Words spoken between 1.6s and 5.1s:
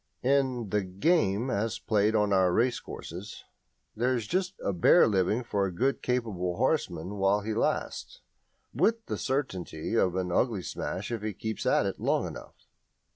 played on our racecourses there is just a bare